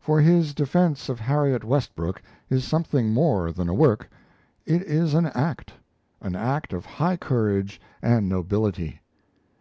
For 0.00 0.20
his 0.20 0.54
defence 0.54 1.08
of 1.08 1.20
Harriet 1.20 1.62
Westbrook 1.62 2.20
is 2.50 2.64
something 2.64 3.12
more 3.12 3.52
than 3.52 3.68
a 3.68 3.74
work, 3.74 4.10
it 4.66 4.82
is 4.82 5.14
an 5.14 5.26
act 5.26 5.72
an 6.20 6.34
act 6.34 6.72
of 6.72 6.84
high 6.84 7.16
courage 7.16 7.80
and 8.02 8.28
nobility. 8.28 9.00